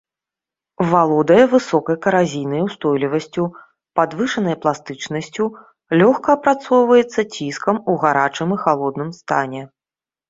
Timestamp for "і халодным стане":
8.57-9.61